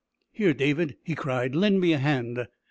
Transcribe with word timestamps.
"Here, 0.31 0.55
David," 0.55 0.95
he 1.03 1.13
cried, 1.13 1.53
"lend 1.53 1.85
a 1.85 1.99
hand." 1.99 2.47